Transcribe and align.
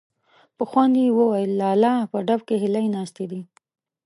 په 0.55 0.63
خوند 0.69 0.93
يې 1.01 1.07
وويل: 1.17 1.51
لالا! 1.61 1.95
په 2.11 2.17
ډب 2.27 2.41
کې 2.47 2.55
هيلۍ 2.63 2.85
ناستې 2.95 3.25
دي. 3.31 3.41